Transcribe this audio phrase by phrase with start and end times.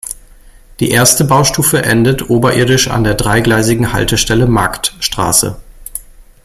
[0.79, 5.61] Die erste Baustufe endet oberirdisch an der dreigleisigen Haltestelle "Marktstraße".